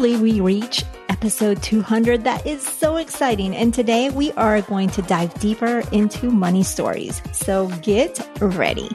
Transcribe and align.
we 0.00 0.40
reach 0.40 0.82
episode 1.10 1.62
200? 1.62 2.24
That 2.24 2.46
is 2.46 2.66
so 2.66 2.96
exciting. 2.96 3.54
And 3.54 3.74
today 3.74 4.08
we 4.08 4.32
are 4.32 4.62
going 4.62 4.88
to 4.90 5.02
dive 5.02 5.32
deeper 5.34 5.82
into 5.92 6.30
money 6.30 6.62
stories. 6.62 7.20
So 7.32 7.68
get 7.82 8.26
ready. 8.40 8.88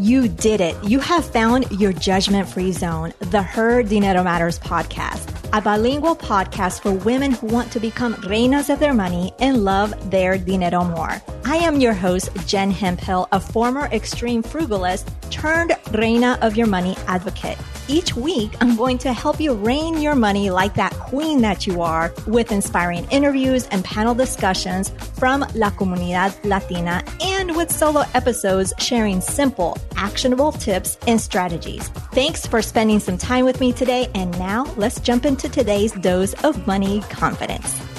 You 0.00 0.28
did 0.28 0.60
it. 0.60 0.76
You 0.84 1.00
have 1.00 1.24
found 1.24 1.70
your 1.72 1.92
judgment 1.92 2.48
free 2.48 2.72
zone, 2.72 3.12
the 3.20 3.42
Her 3.42 3.82
Dinero 3.82 4.22
Matters 4.22 4.58
podcast, 4.58 5.28
a 5.56 5.60
bilingual 5.60 6.16
podcast 6.16 6.80
for 6.80 6.92
women 6.92 7.32
who 7.32 7.48
want 7.48 7.72
to 7.72 7.80
become 7.80 8.14
reinas 8.14 8.72
of 8.72 8.80
their 8.80 8.94
money 8.94 9.32
and 9.38 9.64
love 9.64 10.10
their 10.10 10.38
dinero 10.38 10.84
more. 10.84 11.20
I 11.46 11.56
am 11.56 11.78
your 11.78 11.92
host, 11.92 12.30
Jen 12.46 12.70
Hemphill, 12.70 13.28
a 13.30 13.38
former 13.38 13.84
extreme 13.86 14.42
frugalist 14.42 15.06
turned 15.30 15.76
reina 15.92 16.38
of 16.40 16.56
your 16.56 16.66
money 16.66 16.96
advocate. 17.06 17.58
Each 17.86 18.16
week, 18.16 18.54
I'm 18.62 18.76
going 18.76 18.96
to 18.98 19.12
help 19.12 19.38
you 19.38 19.52
reign 19.52 20.00
your 20.00 20.14
money 20.14 20.48
like 20.48 20.74
that 20.76 20.94
queen 20.94 21.42
that 21.42 21.66
you 21.66 21.82
are 21.82 22.14
with 22.26 22.50
inspiring 22.50 23.06
interviews 23.10 23.66
and 23.66 23.84
panel 23.84 24.14
discussions 24.14 24.88
from 25.18 25.40
La 25.54 25.70
Comunidad 25.70 26.34
Latina 26.44 27.04
and 27.20 27.54
with 27.54 27.70
solo 27.70 28.04
episodes 28.14 28.72
sharing 28.78 29.20
simple, 29.20 29.76
actionable 29.96 30.50
tips 30.50 30.96
and 31.06 31.20
strategies. 31.20 31.88
Thanks 32.14 32.46
for 32.46 32.62
spending 32.62 33.00
some 33.00 33.18
time 33.18 33.44
with 33.44 33.60
me 33.60 33.74
today. 33.74 34.10
And 34.14 34.30
now 34.38 34.64
let's 34.78 34.98
jump 34.98 35.26
into 35.26 35.50
today's 35.50 35.92
dose 35.92 36.32
of 36.42 36.66
money 36.66 37.02
confidence. 37.10 37.93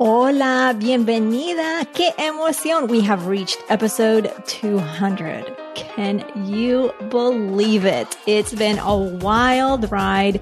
Hola, 0.00 0.76
bienvenida. 0.78 1.84
Qué 1.92 2.14
emoción. 2.18 2.86
We 2.86 3.00
have 3.00 3.26
reached 3.26 3.58
episode 3.68 4.32
200. 4.46 5.56
Can 5.74 6.24
you 6.46 6.92
believe 7.08 7.84
it? 7.84 8.16
It's 8.24 8.54
been 8.54 8.78
a 8.78 8.96
wild 8.96 9.90
ride, 9.90 10.40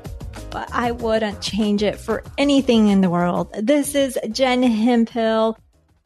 but 0.50 0.68
I 0.74 0.90
wouldn't 0.90 1.40
change 1.40 1.82
it 1.82 1.98
for 1.98 2.22
anything 2.36 2.88
in 2.88 3.00
the 3.00 3.08
world. 3.08 3.48
This 3.58 3.94
is 3.94 4.18
Jen 4.30 4.62
Hemphill, 4.62 5.56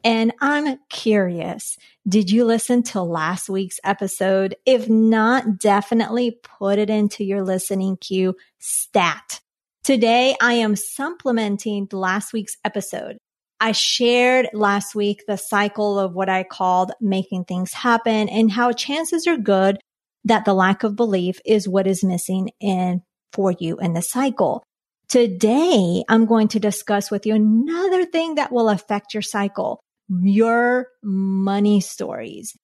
and 0.01 0.31
I'm 0.39 0.79
curious. 0.87 1.77
Did 2.07 2.31
you 2.31 2.45
listen 2.45 2.83
to 2.83 3.01
last 3.01 3.49
week's 3.49 3.81
episode? 3.83 4.55
If 4.65 4.87
not, 4.87 5.59
definitely 5.59 6.39
put 6.41 6.79
it 6.79 6.89
into 6.89 7.25
your 7.25 7.43
listening 7.43 7.97
queue 7.97 8.37
stat. 8.59 9.41
Today, 9.83 10.37
I 10.41 10.53
am 10.53 10.77
supplementing 10.77 11.89
last 11.91 12.31
week's 12.31 12.55
episode. 12.63 13.17
I 13.61 13.73
shared 13.73 14.49
last 14.53 14.95
week 14.95 15.25
the 15.27 15.37
cycle 15.37 15.99
of 15.99 16.15
what 16.15 16.29
I 16.29 16.41
called 16.41 16.93
making 16.99 17.45
things 17.45 17.73
happen 17.73 18.27
and 18.27 18.51
how 18.51 18.71
chances 18.71 19.27
are 19.27 19.37
good 19.37 19.77
that 20.25 20.45
the 20.45 20.55
lack 20.55 20.83
of 20.83 20.95
belief 20.95 21.39
is 21.45 21.69
what 21.69 21.85
is 21.85 22.03
missing 22.03 22.49
in 22.59 23.03
for 23.31 23.53
you 23.59 23.77
in 23.77 23.93
the 23.93 24.01
cycle. 24.01 24.63
Today, 25.09 26.03
I'm 26.09 26.25
going 26.25 26.47
to 26.49 26.59
discuss 26.59 27.11
with 27.11 27.27
you 27.27 27.35
another 27.35 28.03
thing 28.03 28.35
that 28.35 28.51
will 28.51 28.67
affect 28.67 29.13
your 29.13 29.21
cycle, 29.21 29.79
your 30.09 30.87
money 31.03 31.81
stories. 31.81 32.57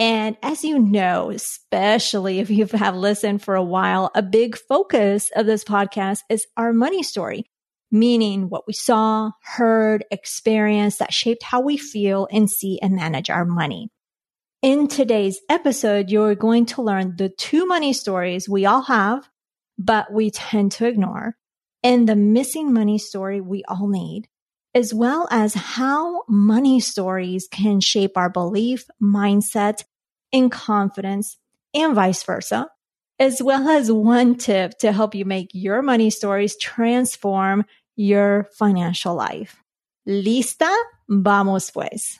And 0.00 0.36
as 0.42 0.64
you 0.64 0.80
know, 0.80 1.30
especially 1.30 2.40
if 2.40 2.50
you 2.50 2.66
have 2.66 2.96
listened 2.96 3.42
for 3.42 3.54
a 3.54 3.62
while, 3.62 4.10
a 4.16 4.22
big 4.22 4.56
focus 4.56 5.30
of 5.36 5.46
this 5.46 5.62
podcast 5.62 6.22
is 6.28 6.46
our 6.56 6.72
money 6.72 7.04
story 7.04 7.44
meaning 7.92 8.48
what 8.48 8.66
we 8.66 8.72
saw, 8.72 9.30
heard, 9.42 10.04
experienced 10.10 10.98
that 10.98 11.12
shaped 11.12 11.42
how 11.42 11.60
we 11.60 11.76
feel 11.76 12.26
and 12.32 12.50
see 12.50 12.80
and 12.80 12.96
manage 12.96 13.30
our 13.30 13.44
money. 13.44 13.90
In 14.62 14.88
today's 14.88 15.40
episode, 15.48 16.10
you're 16.10 16.34
going 16.34 16.66
to 16.66 16.82
learn 16.82 17.16
the 17.16 17.28
two 17.28 17.66
money 17.66 17.92
stories 17.92 18.48
we 18.48 18.64
all 18.64 18.82
have, 18.82 19.28
but 19.78 20.12
we 20.12 20.30
tend 20.30 20.72
to 20.72 20.86
ignore, 20.86 21.36
and 21.82 22.08
the 22.08 22.16
missing 22.16 22.72
money 22.72 22.96
story 22.96 23.40
we 23.40 23.62
all 23.68 23.88
need, 23.88 24.28
as 24.74 24.94
well 24.94 25.28
as 25.30 25.54
how 25.54 26.22
money 26.28 26.80
stories 26.80 27.48
can 27.50 27.80
shape 27.80 28.16
our 28.16 28.30
belief, 28.30 28.86
mindset, 29.02 29.84
and 30.32 30.50
confidence, 30.50 31.36
and 31.74 31.94
vice 31.94 32.22
versa, 32.22 32.68
as 33.18 33.42
well 33.42 33.68
as 33.68 33.90
one 33.92 34.36
tip 34.36 34.78
to 34.78 34.92
help 34.92 35.14
you 35.14 35.24
make 35.24 35.48
your 35.52 35.82
money 35.82 36.08
stories 36.08 36.56
transform 36.56 37.64
your 37.96 38.48
financial 38.58 39.14
life. 39.14 39.62
Lista? 40.06 40.72
Vamos 41.08 41.70
pues. 41.70 42.18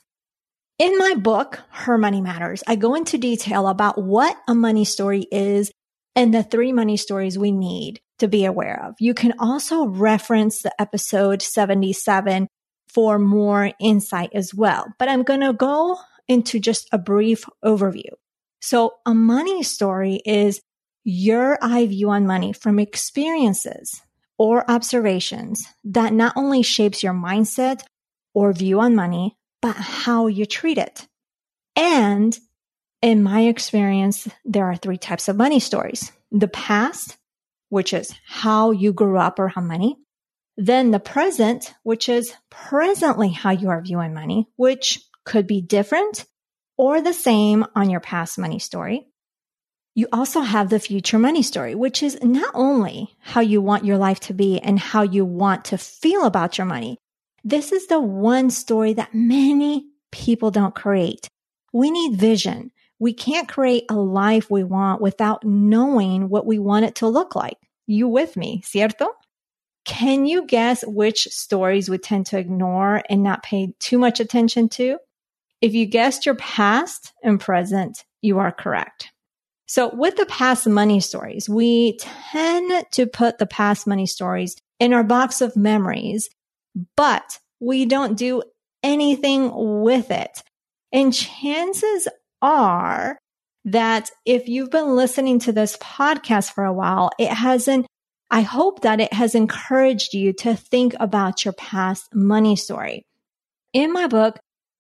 In 0.78 0.96
my 0.98 1.14
book, 1.14 1.60
Her 1.70 1.98
Money 1.98 2.20
Matters, 2.20 2.62
I 2.66 2.76
go 2.76 2.94
into 2.94 3.18
detail 3.18 3.68
about 3.68 4.02
what 4.02 4.36
a 4.48 4.54
money 4.54 4.84
story 4.84 5.26
is 5.30 5.70
and 6.16 6.34
the 6.34 6.42
three 6.42 6.72
money 6.72 6.96
stories 6.96 7.38
we 7.38 7.52
need 7.52 8.00
to 8.18 8.28
be 8.28 8.44
aware 8.44 8.84
of. 8.84 8.94
You 8.98 9.14
can 9.14 9.34
also 9.38 9.86
reference 9.86 10.62
the 10.62 10.72
episode 10.80 11.42
77 11.42 12.48
for 12.88 13.18
more 13.18 13.72
insight 13.80 14.30
as 14.34 14.54
well. 14.54 14.86
But 14.98 15.08
I'm 15.08 15.22
going 15.22 15.40
to 15.40 15.52
go 15.52 15.98
into 16.28 16.58
just 16.58 16.88
a 16.92 16.98
brief 16.98 17.44
overview. 17.64 18.10
So 18.60 18.94
a 19.06 19.14
money 19.14 19.62
story 19.62 20.20
is 20.24 20.60
your 21.04 21.58
eye 21.62 21.86
view 21.86 22.10
on 22.10 22.26
money 22.26 22.52
from 22.52 22.78
experiences 22.78 24.02
or 24.42 24.68
observations 24.68 25.68
that 25.84 26.12
not 26.12 26.32
only 26.34 26.64
shapes 26.64 27.00
your 27.00 27.12
mindset 27.12 27.84
or 28.34 28.52
view 28.52 28.80
on 28.80 28.92
money, 28.92 29.36
but 29.60 29.76
how 29.76 30.26
you 30.26 30.44
treat 30.44 30.78
it. 30.78 31.06
And 31.76 32.36
in 33.00 33.22
my 33.22 33.42
experience, 33.42 34.26
there 34.44 34.64
are 34.64 34.74
three 34.74 34.98
types 34.98 35.28
of 35.28 35.36
money 35.36 35.60
stories. 35.60 36.10
The 36.32 36.48
past, 36.48 37.16
which 37.68 37.92
is 37.92 38.12
how 38.26 38.72
you 38.72 38.92
grew 38.92 39.16
up 39.16 39.38
or 39.38 39.46
how 39.46 39.60
money. 39.60 39.96
Then 40.56 40.90
the 40.90 40.98
present, 40.98 41.72
which 41.84 42.08
is 42.08 42.34
presently 42.50 43.28
how 43.28 43.50
you 43.50 43.68
are 43.68 43.80
viewing 43.80 44.12
money, 44.12 44.48
which 44.56 44.98
could 45.24 45.46
be 45.46 45.60
different 45.60 46.24
or 46.76 47.00
the 47.00 47.14
same 47.14 47.64
on 47.76 47.90
your 47.90 48.00
past 48.00 48.40
money 48.40 48.58
story. 48.58 49.06
You 49.94 50.08
also 50.10 50.40
have 50.40 50.70
the 50.70 50.80
future 50.80 51.18
money 51.18 51.42
story, 51.42 51.74
which 51.74 52.02
is 52.02 52.18
not 52.22 52.50
only 52.54 53.14
how 53.20 53.42
you 53.42 53.60
want 53.60 53.84
your 53.84 53.98
life 53.98 54.20
to 54.20 54.32
be 54.34 54.58
and 54.58 54.78
how 54.78 55.02
you 55.02 55.24
want 55.24 55.66
to 55.66 55.76
feel 55.76 56.24
about 56.24 56.56
your 56.56 56.66
money. 56.66 56.96
This 57.44 57.72
is 57.72 57.88
the 57.88 58.00
one 58.00 58.48
story 58.48 58.94
that 58.94 59.12
many 59.12 59.84
people 60.10 60.50
don't 60.50 60.74
create. 60.74 61.28
We 61.74 61.90
need 61.90 62.16
vision. 62.16 62.70
We 62.98 63.12
can't 63.12 63.48
create 63.48 63.84
a 63.90 63.94
life 63.94 64.50
we 64.50 64.64
want 64.64 65.02
without 65.02 65.44
knowing 65.44 66.30
what 66.30 66.46
we 66.46 66.58
want 66.58 66.86
it 66.86 66.94
to 66.96 67.08
look 67.08 67.34
like. 67.34 67.58
You 67.86 68.08
with 68.08 68.36
me, 68.36 68.62
cierto? 68.64 69.08
Can 69.84 70.24
you 70.24 70.46
guess 70.46 70.84
which 70.86 71.24
stories 71.24 71.90
we 71.90 71.98
tend 71.98 72.26
to 72.26 72.38
ignore 72.38 73.02
and 73.10 73.22
not 73.22 73.42
pay 73.42 73.74
too 73.78 73.98
much 73.98 74.20
attention 74.20 74.68
to? 74.70 74.98
If 75.60 75.74
you 75.74 75.84
guessed 75.84 76.24
your 76.24 76.36
past 76.36 77.12
and 77.22 77.38
present, 77.38 78.04
you 78.22 78.38
are 78.38 78.52
correct. 78.52 79.11
So 79.72 79.88
with 79.90 80.16
the 80.16 80.26
past 80.26 80.66
money 80.66 81.00
stories, 81.00 81.48
we 81.48 81.96
tend 81.96 82.84
to 82.90 83.06
put 83.06 83.38
the 83.38 83.46
past 83.46 83.86
money 83.86 84.04
stories 84.04 84.54
in 84.78 84.92
our 84.92 85.02
box 85.02 85.40
of 85.40 85.56
memories, 85.56 86.28
but 86.94 87.38
we 87.58 87.86
don't 87.86 88.18
do 88.18 88.42
anything 88.82 89.50
with 89.82 90.10
it. 90.10 90.42
And 90.92 91.14
chances 91.14 92.06
are 92.42 93.18
that 93.64 94.10
if 94.26 94.46
you've 94.46 94.70
been 94.70 94.94
listening 94.94 95.38
to 95.38 95.52
this 95.52 95.78
podcast 95.78 96.52
for 96.52 96.64
a 96.64 96.72
while, 96.74 97.10
it 97.18 97.30
hasn't, 97.30 97.86
I 98.30 98.42
hope 98.42 98.82
that 98.82 99.00
it 99.00 99.14
has 99.14 99.34
encouraged 99.34 100.12
you 100.12 100.34
to 100.34 100.54
think 100.54 100.94
about 101.00 101.46
your 101.46 101.54
past 101.54 102.14
money 102.14 102.56
story. 102.56 103.04
In 103.72 103.90
my 103.90 104.06
book, 104.06 104.38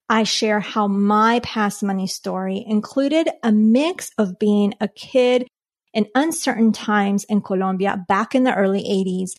I 0.08 0.24
share 0.24 0.60
how 0.60 0.88
my 0.88 1.40
past 1.40 1.82
money 1.82 2.06
story 2.06 2.62
included 2.66 3.28
a 3.42 3.52
mix 3.52 4.10
of 4.18 4.38
being 4.38 4.74
a 4.80 4.88
kid 4.88 5.46
in 5.94 6.06
uncertain 6.14 6.72
times 6.72 7.24
in 7.24 7.40
Colombia 7.40 8.04
back 8.08 8.34
in 8.34 8.44
the 8.44 8.54
early 8.54 8.82
80s 8.82 9.32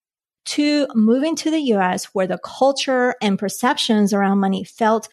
to 0.45 0.88
moving 0.94 1.36
to 1.38 1.51
the 1.51 1.74
US 1.74 2.06
where 2.06 2.27
the 2.27 2.39
culture 2.44 3.15
and 3.21 3.39
perceptions 3.39 4.13
around 4.13 4.39
money 4.39 4.63
felt 4.63 5.10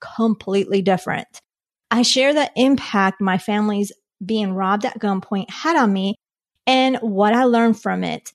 completely 0.00 0.82
different. 0.82 1.26
I 1.90 2.02
share 2.02 2.34
the 2.34 2.50
impact 2.56 3.20
my 3.20 3.38
family's 3.38 3.92
being 4.24 4.52
robbed 4.52 4.84
at 4.84 4.98
gunpoint 4.98 5.50
had 5.50 5.76
on 5.76 5.92
me 5.92 6.16
and 6.66 6.96
what 6.96 7.34
I 7.34 7.44
learned 7.44 7.80
from 7.80 8.04
it 8.04 8.32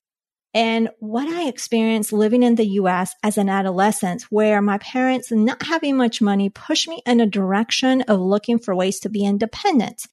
and 0.52 0.88
what 0.98 1.28
I 1.28 1.46
experienced 1.46 2.12
living 2.12 2.42
in 2.42 2.56
the 2.56 2.66
US 2.66 3.14
as 3.22 3.38
an 3.38 3.48
adolescent, 3.48 4.22
where 4.30 4.60
my 4.60 4.78
parents 4.78 5.30
not 5.30 5.62
having 5.62 5.96
much 5.96 6.20
money 6.20 6.48
pushed 6.50 6.88
me 6.88 7.02
in 7.06 7.20
a 7.20 7.26
direction 7.26 8.02
of 8.02 8.20
looking 8.20 8.58
for 8.58 8.74
ways 8.74 8.98
to 9.00 9.08
be 9.08 9.24
independent, 9.24 10.06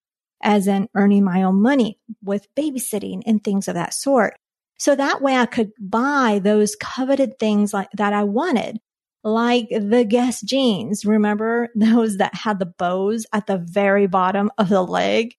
as 0.43 0.67
in 0.67 0.89
earning 0.95 1.23
my 1.23 1.41
own 1.41 1.61
money 1.61 1.99
with 2.23 2.53
babysitting 2.55 3.23
and 3.25 3.43
things 3.43 3.67
of 3.67 3.73
that 3.73 3.93
sort. 3.93 4.35
So 4.77 4.95
that 4.95 5.23
way 5.23 5.35
I 5.35 5.47
could 5.47 5.71
buy 5.79 6.39
those 6.43 6.75
coveted 6.75 7.39
things 7.39 7.73
like 7.73 7.89
that 7.93 8.13
I 8.13 8.23
wanted, 8.23 8.79
like 9.23 9.69
the 9.69 10.05
Guess 10.07 10.41
jeans. 10.41 11.03
Remember 11.03 11.69
those 11.75 12.17
that 12.17 12.35
had 12.35 12.59
the 12.59 12.67
bows 12.67 13.25
at 13.33 13.47
the 13.47 13.57
very 13.57 14.05
bottom 14.05 14.51
of 14.59 14.69
the 14.69 14.83
leg? 14.83 15.33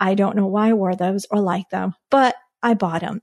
I 0.00 0.14
don't 0.14 0.36
know 0.36 0.46
why 0.46 0.70
I 0.70 0.74
wore 0.74 0.94
those 0.96 1.26
or 1.30 1.40
like 1.40 1.68
them, 1.68 1.94
but 2.10 2.34
I 2.62 2.72
bought 2.72 3.02
them. 3.02 3.20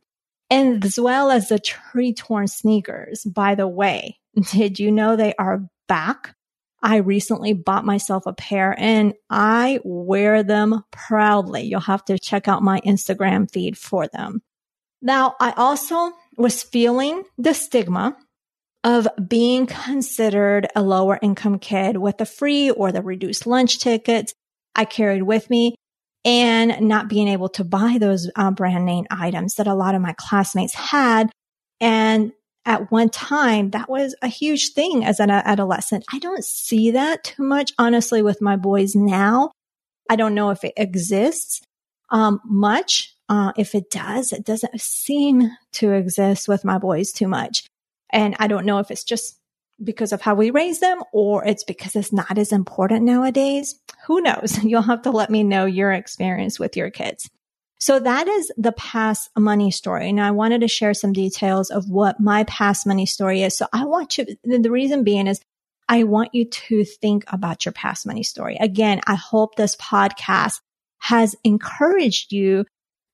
And 0.49 0.83
as 0.85 0.99
well 0.99 1.31
as 1.31 1.49
the 1.49 1.59
tree 1.59 2.13
torn 2.13 2.47
sneakers. 2.47 3.23
By 3.23 3.55
the 3.55 3.67
way, 3.67 4.19
did 4.51 4.79
you 4.79 4.91
know 4.91 5.15
they 5.15 5.33
are 5.35 5.67
back? 5.87 6.35
I 6.81 6.97
recently 6.97 7.53
bought 7.53 7.83
myself 7.83 8.27
a 8.27 8.33
pair 8.33 8.75
and 8.77 9.15
I 9.29 9.79
wear 9.83 10.43
them 10.43 10.83
proudly. 10.91 11.63
You'll 11.63 11.79
have 11.79 12.05
to 12.05 12.19
check 12.19 12.47
out 12.47 12.61
my 12.61 12.79
Instagram 12.81 13.49
feed 13.51 13.75
for 13.75 14.07
them. 14.07 14.43
Now, 15.01 15.35
I 15.39 15.51
also 15.57 16.11
was 16.37 16.61
feeling 16.61 17.23
the 17.37 17.53
stigma 17.53 18.15
of 18.83 19.07
being 19.27 19.65
considered 19.65 20.67
a 20.75 20.83
lower 20.83 21.17
income 21.21 21.57
kid 21.57 21.97
with 21.97 22.19
the 22.19 22.25
free 22.25 22.69
or 22.69 22.91
the 22.91 23.01
reduced 23.01 23.47
lunch 23.47 23.79
tickets 23.79 24.35
I 24.75 24.85
carried 24.85 25.23
with 25.23 25.49
me 25.49 25.75
and 26.25 26.81
not 26.81 27.07
being 27.07 27.27
able 27.27 27.49
to 27.49 27.63
buy 27.63 27.97
those 27.99 28.29
uh, 28.35 28.51
brand 28.51 28.85
name 28.85 29.05
items 29.11 29.55
that 29.55 29.67
a 29.67 29.75
lot 29.75 29.93
of 29.95 30.01
my 30.01 30.13
classmates 30.17 30.73
had. 30.73 31.31
And 31.79 32.33
at 32.65 32.91
one 32.91 33.09
time, 33.09 33.69
that 33.71 33.87
was 33.87 34.15
a 34.23 34.27
huge 34.27 34.73
thing 34.73 35.05
as 35.05 35.19
an 35.19 35.29
adolescent. 35.29 36.03
I 36.11 36.17
don't 36.17 36.43
see 36.43 36.91
that 36.91 37.23
too 37.23 37.43
much, 37.43 37.71
honestly, 37.77 38.23
with 38.23 38.41
my 38.41 38.55
boys 38.55 38.95
now. 38.95 39.51
I 40.09 40.15
don't 40.15 40.33
know 40.33 40.49
if 40.49 40.63
it 40.63 40.73
exists 40.75 41.61
um, 42.09 42.41
much. 42.43 43.13
Uh, 43.29 43.51
if 43.55 43.75
it 43.75 43.91
does, 43.91 44.33
it 44.33 44.43
doesn't 44.43 44.81
seem 44.81 45.51
to 45.73 45.91
exist 45.91 46.47
with 46.47 46.65
my 46.65 46.79
boys 46.79 47.11
too 47.11 47.27
much. 47.27 47.67
And 48.11 48.35
I 48.39 48.47
don't 48.47 48.65
know 48.65 48.79
if 48.79 48.89
it's 48.89 49.03
just 49.03 49.37
because 49.83 50.11
of 50.13 50.21
how 50.21 50.35
we 50.35 50.51
raise 50.51 50.79
them 50.79 51.01
or 51.11 51.45
it's 51.45 51.63
because 51.63 51.95
it's 51.95 52.13
not 52.13 52.37
as 52.37 52.51
important 52.51 53.03
nowadays. 53.03 53.79
Who 54.07 54.21
knows? 54.21 54.57
You'll 54.63 54.81
have 54.81 55.03
to 55.03 55.11
let 55.11 55.29
me 55.29 55.43
know 55.43 55.65
your 55.65 55.91
experience 55.91 56.59
with 56.59 56.77
your 56.77 56.89
kids. 56.89 57.29
So 57.77 57.99
that 57.99 58.27
is 58.27 58.51
the 58.57 58.71
past 58.71 59.29
money 59.37 59.69
story. 59.69 60.09
And 60.09 60.19
I 60.19 60.31
wanted 60.31 60.61
to 60.61 60.67
share 60.67 60.93
some 60.93 61.13
details 61.13 61.69
of 61.69 61.89
what 61.89 62.19
my 62.19 62.45
past 62.45 62.87
money 62.87 63.05
story 63.05 63.43
is. 63.43 63.57
So 63.57 63.67
I 63.73 63.85
want 63.85 64.17
you, 64.17 64.25
the 64.43 64.71
reason 64.71 65.03
being 65.03 65.27
is 65.27 65.41
I 65.87 66.03
want 66.03 66.33
you 66.33 66.45
to 66.45 66.83
think 66.83 67.25
about 67.27 67.65
your 67.65 67.73
past 67.73 68.07
money 68.07 68.23
story. 68.23 68.57
Again, 68.59 69.01
I 69.05 69.15
hope 69.15 69.55
this 69.55 69.75
podcast 69.75 70.61
has 70.99 71.35
encouraged 71.43 72.31
you 72.31 72.65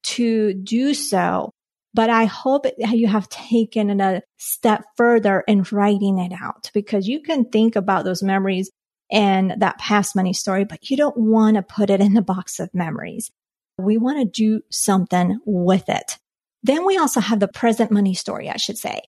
to 0.04 0.54
do 0.54 0.94
so 0.94 1.52
but 1.94 2.10
I 2.10 2.26
hope 2.26 2.66
you 2.78 3.08
have 3.08 3.30
taken 3.30 4.00
a 4.00 4.22
step 4.38 4.84
further 4.96 5.44
in 5.48 5.66
writing 5.72 6.20
it 6.20 6.34
out 6.40 6.72
because 6.74 7.08
you 7.08 7.22
can 7.22 7.46
think 7.46 7.76
about 7.76 8.06
those 8.06 8.24
memories 8.24 8.72
and 9.12 9.56
that 9.58 9.78
past 9.78 10.16
money 10.16 10.34
story, 10.34 10.64
but 10.64 10.90
you 10.90 10.96
don't 10.96 11.18
want 11.18 11.58
to 11.58 11.62
put 11.62 11.90
it 11.90 12.00
in 12.00 12.14
the 12.14 12.22
box 12.22 12.60
of 12.60 12.74
memories. 12.74 13.30
We 13.78 13.98
want 13.98 14.20
to 14.20 14.26
do 14.26 14.62
something 14.70 15.40
with 15.46 15.90
it. 15.90 16.18
Then 16.64 16.86
we 16.86 16.98
also 16.98 17.20
have 17.20 17.40
the 17.40 17.48
present 17.48 17.92
money 17.92 18.14
story, 18.14 18.50
I 18.50 18.58
should 18.58 18.78
say. 18.78 19.02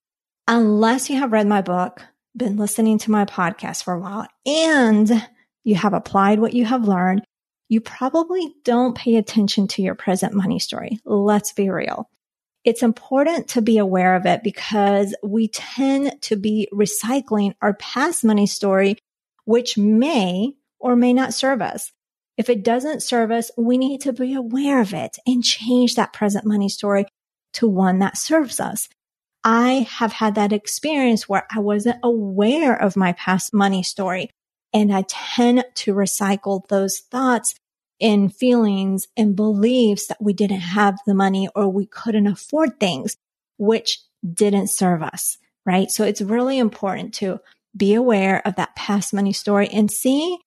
Unless 0.47 1.09
you 1.09 1.17
have 1.19 1.31
read 1.31 1.47
my 1.47 1.61
book, 1.61 2.01
been 2.35 2.57
listening 2.57 2.97
to 2.99 3.11
my 3.11 3.25
podcast 3.25 3.83
for 3.83 3.93
a 3.93 3.99
while, 3.99 4.27
and 4.45 5.29
you 5.63 5.75
have 5.75 5.93
applied 5.93 6.39
what 6.39 6.53
you 6.53 6.65
have 6.65 6.87
learned, 6.87 7.23
you 7.69 7.79
probably 7.79 8.53
don't 8.65 8.97
pay 8.97 9.15
attention 9.15 9.67
to 9.69 9.81
your 9.81 9.95
present 9.95 10.33
money 10.33 10.59
story. 10.59 10.99
Let's 11.05 11.53
be 11.53 11.69
real 11.69 12.09
it's 12.63 12.83
important 12.83 13.49
to 13.49 13.61
be 13.61 13.77
aware 13.77 14.15
of 14.15 14.25
it 14.25 14.43
because 14.43 15.13
we 15.21 15.49
tend 15.49 16.21
to 16.23 16.35
be 16.35 16.67
recycling 16.73 17.53
our 17.61 17.73
past 17.73 18.23
money 18.23 18.47
story, 18.47 18.97
which 19.45 19.77
may 19.77 20.53
or 20.79 20.95
may 20.95 21.13
not 21.13 21.33
serve 21.33 21.61
us. 21.61 21.91
If 22.37 22.49
it 22.49 22.63
doesn't 22.63 23.03
serve 23.03 23.31
us, 23.31 23.51
we 23.57 23.77
need 23.77 24.01
to 24.01 24.13
be 24.13 24.33
aware 24.33 24.81
of 24.81 24.93
it 24.93 25.17
and 25.27 25.43
change 25.43 25.95
that 25.95 26.13
present 26.13 26.45
money 26.45 26.69
story 26.69 27.05
to 27.53 27.67
one 27.67 27.99
that 27.99 28.17
serves 28.17 28.59
us. 28.59 28.89
I 29.43 29.87
have 29.89 30.13
had 30.13 30.35
that 30.35 30.53
experience 30.53 31.27
where 31.27 31.45
I 31.53 31.59
wasn't 31.59 31.99
aware 32.01 32.75
of 32.81 32.95
my 32.95 33.11
past 33.13 33.53
money 33.53 33.83
story 33.83 34.29
and 34.73 34.93
I 34.93 35.03
tend 35.07 35.65
to 35.75 35.93
recycle 35.93 36.65
those 36.67 36.99
thoughts 36.99 37.53
in 38.03 38.27
feelings 38.27 39.07
and 39.15 39.33
beliefs 39.33 40.07
that 40.07 40.21
we 40.21 40.33
didn't 40.33 40.59
have 40.59 40.99
the 41.07 41.13
money 41.13 41.47
or 41.55 41.69
we 41.69 41.85
couldn't 41.85 42.27
afford 42.27 42.77
things, 42.77 43.15
which 43.57 44.01
didn't 44.29 44.67
serve 44.67 45.01
us, 45.01 45.37
right? 45.65 45.89
So 45.89 46.03
it's 46.03 46.21
really 46.21 46.59
important 46.59 47.13
to 47.15 47.39
be 47.75 47.93
aware 47.93 48.45
of 48.45 48.57
that 48.57 48.75
past 48.75 49.13
money 49.13 49.31
story 49.31 49.69
and 49.69 49.89
see 49.89 50.37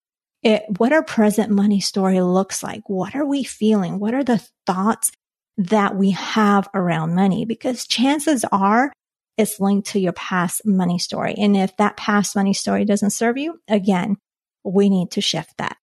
it, 0.42 0.64
what 0.76 0.92
our 0.92 1.02
present 1.02 1.50
money 1.50 1.80
story 1.80 2.20
looks 2.20 2.62
like. 2.62 2.90
What 2.90 3.16
are 3.16 3.24
we 3.24 3.42
feeling? 3.42 3.98
What 4.00 4.12
are 4.12 4.22
the 4.22 4.46
thoughts 4.66 5.10
that 5.56 5.96
we 5.96 6.10
have 6.10 6.68
around 6.74 7.14
money? 7.14 7.46
Because 7.46 7.86
chances 7.86 8.44
are 8.52 8.92
it's 9.38 9.60
linked 9.60 9.88
to 9.88 9.98
your 9.98 10.12
past 10.12 10.66
money 10.66 10.98
story. 10.98 11.34
And 11.38 11.56
if 11.56 11.74
that 11.78 11.96
past 11.96 12.36
money 12.36 12.52
story 12.52 12.84
doesn't 12.84 13.10
serve 13.10 13.38
you, 13.38 13.60
again, 13.66 14.18
we 14.62 14.90
need 14.90 15.12
to 15.12 15.22
shift 15.22 15.54
that. 15.56 15.78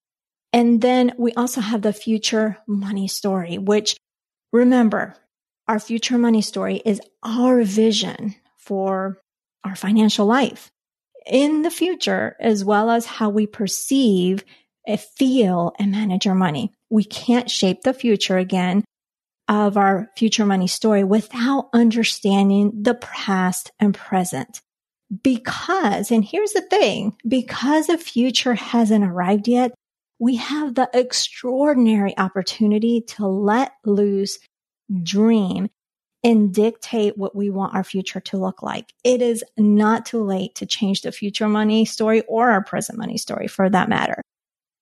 And 0.54 0.82
then 0.82 1.14
we 1.18 1.34
also 1.34 1.60
have 1.60 1.82
the 1.82 1.92
future 1.92 2.60
money 2.68 3.08
story, 3.08 3.58
which 3.58 3.98
remember, 4.54 5.16
our 5.68 5.80
future 5.80 6.18
money 6.18 6.42
story 6.42 6.82
is 6.86 7.02
our 7.24 7.64
vision 7.64 8.36
for 8.58 9.18
our 9.64 9.76
financial 9.76 10.26
life 10.28 10.70
in 11.26 11.64
the 11.64 11.72
future, 11.72 12.36
as 12.40 12.64
well 12.64 12.90
as 12.92 13.06
how 13.06 13.30
we 13.30 13.48
perceive, 13.48 14.44
feel, 15.18 15.74
and 15.80 15.92
manage 15.92 16.28
our 16.28 16.36
money. 16.36 16.72
We 16.90 17.04
can't 17.04 17.50
shape 17.50 17.82
the 17.82 17.94
future 17.94 18.38
again 18.38 18.84
of 19.48 19.78
our 19.78 20.10
future 20.18 20.46
money 20.46 20.68
story 20.68 21.04
without 21.04 21.70
understanding 21.74 22.84
the 22.84 22.96
past 22.96 23.72
and 23.80 23.96
present. 23.96 24.62
Because, 25.24 26.12
and 26.12 26.24
here's 26.24 26.52
the 26.52 26.62
thing, 26.62 27.16
because 27.28 27.88
the 27.88 27.98
future 27.98 28.56
hasn't 28.56 29.04
arrived 29.04 29.48
yet, 29.48 29.74
we 30.24 30.38
have 30.38 30.74
the 30.74 30.90
extraordinary 30.94 32.18
opportunity 32.18 33.02
to 33.02 33.28
let 33.28 33.74
loose, 33.84 34.40
dream, 35.02 35.68
and 36.24 36.54
dictate 36.54 37.18
what 37.18 37.36
we 37.36 37.50
want 37.50 37.75
our 37.75 37.84
future 37.84 38.22
to 38.22 38.38
look 38.38 38.64
like. 38.64 38.94
It 39.04 39.22
is 39.22 39.44
not 39.58 40.06
too 40.06 40.24
late 40.24 40.56
to 40.56 40.66
change 40.66 41.02
the 41.02 41.12
future 41.12 41.50
money 41.50 41.83
story 41.83 42.21
or 42.21 42.52
our 42.52 42.64
present 42.64 42.97
money 42.97 43.18
story 43.18 43.50
for 43.50 43.69
that 43.69 43.90
matter. 43.90 44.21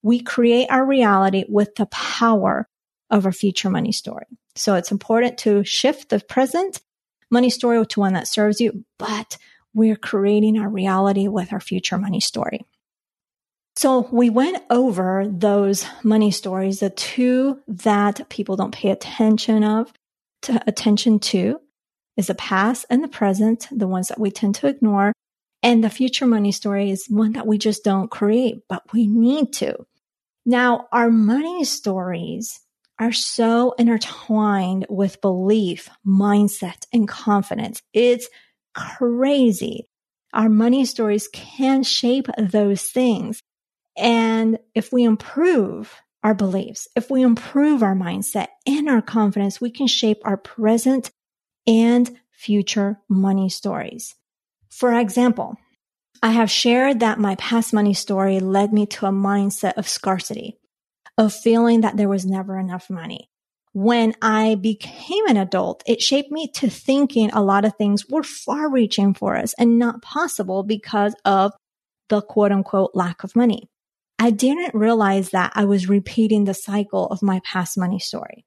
We 0.03 0.19
create 0.19 0.67
our 0.69 0.85
reality 0.85 1.45
with 1.49 1.73
the 1.73 1.87
power 1.87 2.67
of 3.09 3.25
our 3.25 3.31
future 3.31 3.71
money 3.71 3.93
story. 3.93 4.27
So 4.55 4.75
it's 4.75 4.91
important 4.91 5.39
to 5.39 5.63
shift 5.63 6.09
the 6.09 6.19
present 6.19 6.81
money 7.31 7.49
story 7.49 7.83
to 7.83 7.99
one 7.99 8.13
that 8.13 8.27
serves 8.27 8.61
you, 8.61 8.85
but 8.99 9.39
we're 9.73 9.95
creating 9.95 10.59
our 10.59 10.69
reality 10.69 11.27
with 11.27 11.51
our 11.51 11.59
future 11.59 11.97
money 11.97 12.19
story. 12.19 12.61
So 13.75 14.07
we 14.11 14.29
went 14.29 14.63
over 14.69 15.25
those 15.27 15.85
money 16.03 16.31
stories, 16.31 16.79
the 16.79 16.89
two 16.89 17.59
that 17.67 18.29
people 18.29 18.55
don't 18.55 18.73
pay 18.73 18.89
attention 18.89 19.63
of 19.63 19.91
to 20.43 20.61
attention 20.67 21.19
to 21.19 21.59
is 22.17 22.27
the 22.27 22.35
past 22.35 22.85
and 22.89 23.03
the 23.03 23.07
present, 23.07 23.67
the 23.71 23.87
ones 23.87 24.09
that 24.09 24.19
we 24.19 24.31
tend 24.31 24.55
to 24.55 24.67
ignore. 24.67 25.13
And 25.63 25.83
the 25.83 25.89
future 25.89 26.25
money 26.25 26.51
story 26.51 26.89
is 26.91 27.05
one 27.07 27.33
that 27.33 27.47
we 27.47 27.57
just 27.57 27.83
don't 27.83 28.09
create, 28.09 28.63
but 28.67 28.83
we 28.93 29.07
need 29.07 29.53
to. 29.53 29.85
Now, 30.45 30.87
our 30.91 31.09
money 31.09 31.63
stories 31.63 32.59
are 32.99 33.11
so 33.11 33.73
intertwined 33.77 34.87
with 34.89 35.21
belief, 35.21 35.89
mindset, 36.05 36.85
and 36.91 37.07
confidence. 37.07 37.81
It's 37.93 38.27
crazy. 38.75 39.87
Our 40.33 40.49
money 40.49 40.85
stories 40.85 41.29
can 41.31 41.83
shape 41.83 42.27
those 42.37 42.83
things. 42.83 43.41
And 44.01 44.57
if 44.73 44.91
we 44.91 45.03
improve 45.03 45.93
our 46.23 46.33
beliefs, 46.33 46.87
if 46.95 47.11
we 47.11 47.21
improve 47.21 47.83
our 47.83 47.95
mindset 47.95 48.47
and 48.65 48.89
our 48.89 49.01
confidence, 49.01 49.61
we 49.61 49.69
can 49.69 49.85
shape 49.85 50.21
our 50.25 50.37
present 50.37 51.11
and 51.67 52.09
future 52.31 52.99
money 53.07 53.47
stories. 53.47 54.15
For 54.69 54.99
example, 54.99 55.55
I 56.23 56.31
have 56.31 56.49
shared 56.49 56.99
that 57.01 57.19
my 57.19 57.35
past 57.35 57.73
money 57.73 57.93
story 57.93 58.39
led 58.39 58.73
me 58.73 58.87
to 58.87 59.05
a 59.05 59.11
mindset 59.11 59.73
of 59.73 59.87
scarcity, 59.87 60.57
of 61.17 61.33
feeling 61.33 61.81
that 61.81 61.97
there 61.97 62.09
was 62.09 62.25
never 62.25 62.57
enough 62.57 62.89
money. 62.89 63.29
When 63.73 64.15
I 64.21 64.55
became 64.55 65.27
an 65.27 65.37
adult, 65.37 65.83
it 65.85 66.01
shaped 66.01 66.31
me 66.31 66.49
to 66.55 66.69
thinking 66.69 67.29
a 67.31 67.43
lot 67.43 67.65
of 67.65 67.75
things 67.75 68.09
were 68.09 68.23
far 68.23 68.69
reaching 68.69 69.13
for 69.13 69.35
us 69.35 69.53
and 69.59 69.77
not 69.77 70.01
possible 70.01 70.63
because 70.63 71.15
of 71.23 71.53
the 72.09 72.21
quote 72.21 72.51
unquote 72.51 72.91
lack 72.93 73.23
of 73.23 73.35
money. 73.35 73.70
I 74.21 74.29
didn't 74.29 74.75
realize 74.75 75.31
that 75.31 75.53
I 75.55 75.65
was 75.65 75.89
repeating 75.89 76.43
the 76.43 76.53
cycle 76.53 77.07
of 77.07 77.23
my 77.23 77.41
past 77.43 77.75
money 77.75 77.97
story. 77.97 78.45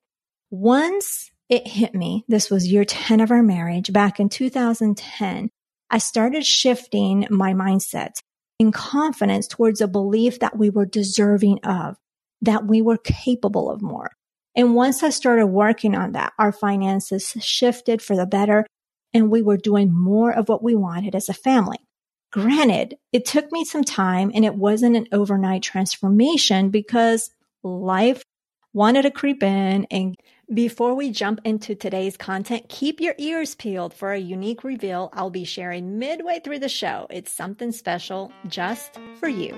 Once 0.48 1.32
it 1.48 1.66
hit 1.66 1.96
me, 1.96 2.24
this 2.28 2.48
was 2.48 2.70
year 2.70 2.84
10 2.84 3.18
of 3.18 3.32
our 3.32 3.42
marriage 3.42 3.92
back 3.92 4.20
in 4.20 4.28
2010, 4.28 5.50
I 5.90 5.98
started 5.98 6.46
shifting 6.46 7.26
my 7.28 7.54
mindset 7.54 8.12
in 8.60 8.70
confidence 8.70 9.48
towards 9.48 9.80
a 9.80 9.88
belief 9.88 10.38
that 10.38 10.56
we 10.56 10.70
were 10.70 10.86
deserving 10.86 11.58
of, 11.64 11.96
that 12.42 12.68
we 12.68 12.80
were 12.80 12.96
capable 12.96 13.68
of 13.68 13.82
more. 13.82 14.12
And 14.54 14.76
once 14.76 15.02
I 15.02 15.10
started 15.10 15.48
working 15.48 15.96
on 15.96 16.12
that, 16.12 16.34
our 16.38 16.52
finances 16.52 17.34
shifted 17.40 18.00
for 18.00 18.14
the 18.14 18.26
better 18.26 18.64
and 19.12 19.28
we 19.28 19.42
were 19.42 19.56
doing 19.56 19.92
more 19.92 20.30
of 20.32 20.48
what 20.48 20.62
we 20.62 20.76
wanted 20.76 21.16
as 21.16 21.28
a 21.28 21.34
family. 21.34 21.78
Granted, 22.34 22.96
it 23.12 23.26
took 23.26 23.52
me 23.52 23.64
some 23.64 23.84
time 23.84 24.32
and 24.34 24.44
it 24.44 24.56
wasn't 24.56 24.96
an 24.96 25.06
overnight 25.12 25.62
transformation 25.62 26.70
because 26.70 27.30
life 27.62 28.24
wanted 28.72 29.02
to 29.02 29.12
creep 29.12 29.40
in. 29.44 29.86
And 29.88 30.16
before 30.52 30.96
we 30.96 31.12
jump 31.12 31.40
into 31.44 31.76
today's 31.76 32.16
content, 32.16 32.68
keep 32.68 33.00
your 33.00 33.14
ears 33.18 33.54
peeled 33.54 33.94
for 33.94 34.10
a 34.10 34.18
unique 34.18 34.64
reveal 34.64 35.10
I'll 35.12 35.30
be 35.30 35.44
sharing 35.44 36.00
midway 36.00 36.40
through 36.40 36.58
the 36.58 36.68
show. 36.68 37.06
It's 37.08 37.30
something 37.30 37.70
special 37.70 38.32
just 38.48 38.98
for 39.20 39.28
you. 39.28 39.56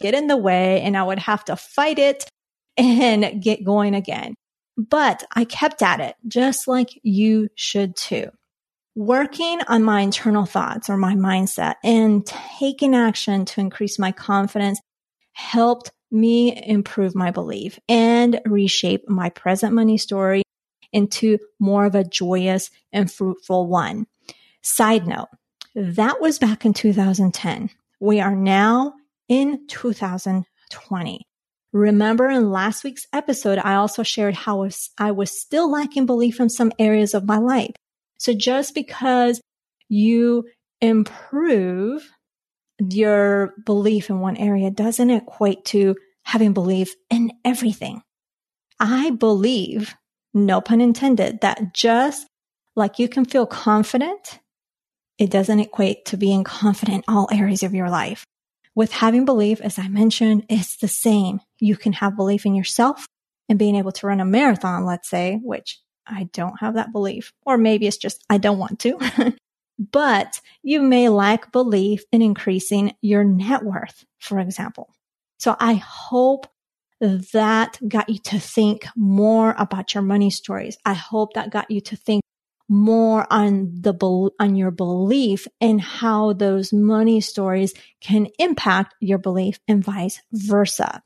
Get 0.00 0.14
in 0.14 0.28
the 0.28 0.38
way, 0.38 0.80
and 0.80 0.96
I 0.96 1.02
would 1.02 1.18
have 1.18 1.44
to 1.44 1.56
fight 1.56 1.98
it 1.98 2.24
and 2.78 3.42
get 3.42 3.66
going 3.66 3.94
again. 3.94 4.32
But 4.78 5.24
I 5.36 5.44
kept 5.44 5.82
at 5.82 6.00
it, 6.00 6.16
just 6.26 6.66
like 6.66 6.98
you 7.02 7.50
should 7.54 7.96
too. 7.96 8.30
Working 8.94 9.60
on 9.68 9.82
my 9.82 10.02
internal 10.02 10.44
thoughts 10.44 10.90
or 10.90 10.98
my 10.98 11.14
mindset 11.14 11.76
and 11.82 12.26
taking 12.26 12.94
action 12.94 13.46
to 13.46 13.60
increase 13.60 13.98
my 13.98 14.12
confidence 14.12 14.80
helped 15.32 15.92
me 16.10 16.62
improve 16.66 17.14
my 17.14 17.30
belief 17.30 17.78
and 17.88 18.38
reshape 18.44 19.08
my 19.08 19.30
present 19.30 19.72
money 19.72 19.96
story 19.96 20.42
into 20.92 21.38
more 21.58 21.86
of 21.86 21.94
a 21.94 22.04
joyous 22.04 22.70
and 22.92 23.10
fruitful 23.10 23.66
one. 23.66 24.06
Side 24.60 25.06
note, 25.06 25.28
that 25.74 26.20
was 26.20 26.38
back 26.38 26.66
in 26.66 26.74
2010. 26.74 27.70
We 27.98 28.20
are 28.20 28.36
now 28.36 28.92
in 29.26 29.66
2020. 29.68 31.26
Remember 31.72 32.28
in 32.28 32.50
last 32.50 32.84
week's 32.84 33.06
episode, 33.14 33.58
I 33.58 33.76
also 33.76 34.02
shared 34.02 34.34
how 34.34 34.68
I 34.98 35.12
was 35.12 35.40
still 35.40 35.70
lacking 35.70 36.04
belief 36.04 36.40
in 36.40 36.50
some 36.50 36.72
areas 36.78 37.14
of 37.14 37.24
my 37.24 37.38
life. 37.38 37.72
So 38.22 38.32
just 38.32 38.76
because 38.76 39.40
you 39.88 40.44
improve 40.80 42.08
your 42.78 43.52
belief 43.66 44.10
in 44.10 44.20
one 44.20 44.36
area 44.36 44.70
doesn't 44.70 45.10
equate 45.10 45.64
to 45.66 45.96
having 46.22 46.52
belief 46.52 46.94
in 47.10 47.32
everything. 47.44 48.00
I 48.78 49.10
believe, 49.10 49.96
no 50.32 50.60
pun 50.60 50.80
intended, 50.80 51.40
that 51.40 51.74
just 51.74 52.28
like 52.76 53.00
you 53.00 53.08
can 53.08 53.24
feel 53.24 53.44
confident, 53.44 54.38
it 55.18 55.28
doesn't 55.28 55.58
equate 55.58 56.04
to 56.06 56.16
being 56.16 56.44
confident 56.44 57.04
in 57.08 57.14
all 57.14 57.28
areas 57.32 57.64
of 57.64 57.74
your 57.74 57.90
life. 57.90 58.24
With 58.76 58.92
having 58.92 59.24
belief, 59.24 59.60
as 59.60 59.80
I 59.80 59.88
mentioned, 59.88 60.46
it's 60.48 60.76
the 60.76 60.86
same. 60.86 61.40
You 61.58 61.76
can 61.76 61.94
have 61.94 62.16
belief 62.16 62.46
in 62.46 62.54
yourself 62.54 63.04
and 63.48 63.58
being 63.58 63.74
able 63.74 63.90
to 63.90 64.06
run 64.06 64.20
a 64.20 64.24
marathon, 64.24 64.84
let's 64.84 65.10
say, 65.10 65.40
which 65.42 65.80
I 66.06 66.28
don't 66.32 66.60
have 66.60 66.74
that 66.74 66.92
belief, 66.92 67.32
or 67.44 67.58
maybe 67.58 67.86
it's 67.86 67.96
just 67.96 68.24
I 68.28 68.38
don't 68.38 68.58
want 68.58 68.80
to. 68.80 68.98
but 69.78 70.40
you 70.62 70.80
may 70.80 71.08
lack 71.08 71.52
belief 71.52 72.04
in 72.12 72.22
increasing 72.22 72.94
your 73.00 73.24
net 73.24 73.64
worth, 73.64 74.04
for 74.18 74.38
example. 74.38 74.94
So 75.38 75.56
I 75.58 75.74
hope 75.74 76.46
that 77.00 77.78
got 77.86 78.08
you 78.08 78.18
to 78.18 78.38
think 78.38 78.86
more 78.94 79.56
about 79.58 79.92
your 79.92 80.02
money 80.02 80.30
stories. 80.30 80.76
I 80.84 80.92
hope 80.92 81.34
that 81.34 81.50
got 81.50 81.70
you 81.70 81.80
to 81.80 81.96
think 81.96 82.22
more 82.68 83.26
on 83.30 83.70
the 83.80 83.92
on 84.38 84.54
your 84.54 84.70
belief 84.70 85.46
and 85.60 85.80
how 85.80 86.32
those 86.32 86.72
money 86.72 87.20
stories 87.20 87.74
can 88.00 88.28
impact 88.38 88.94
your 89.00 89.18
belief 89.18 89.58
and 89.66 89.84
vice 89.84 90.22
versa. 90.32 91.02